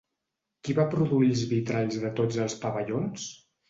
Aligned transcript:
Qui 0.67 0.75
va 0.79 0.85
produir 0.95 1.21
els 1.35 1.45
vitralls 1.53 2.03
de 2.07 2.13
tots 2.23 2.43
els 2.49 2.61
pavellons? 2.67 3.35